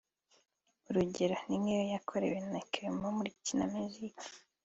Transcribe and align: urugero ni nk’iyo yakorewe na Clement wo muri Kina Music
urugero 0.89 1.35
ni 1.45 1.55
nk’iyo 1.61 1.83
yakorewe 1.93 2.37
na 2.53 2.59
Clement 2.71 3.03
wo 3.05 3.11
muri 3.17 3.29
Kina 3.45 3.65
Music 3.73 4.15